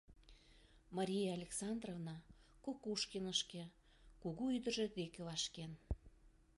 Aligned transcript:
Мария 0.97 1.29
Александровна 1.37 2.15
Кокушкинышке 2.65 3.63
кугу 4.21 4.45
ӱдыржӧ 4.57 4.85
деке 4.99 5.19
вашкен. 5.27 5.71